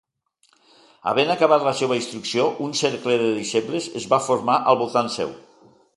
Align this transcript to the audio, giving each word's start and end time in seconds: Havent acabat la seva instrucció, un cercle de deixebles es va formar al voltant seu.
Havent 1.11 1.33
acabat 1.33 1.65
la 1.67 1.73
seva 1.81 1.99
instrucció, 1.99 2.47
un 2.69 2.73
cercle 2.81 3.21
de 3.25 3.31
deixebles 3.37 3.91
es 4.01 4.09
va 4.15 4.23
formar 4.31 4.57
al 4.73 4.81
voltant 4.81 5.13
seu. 5.21 5.37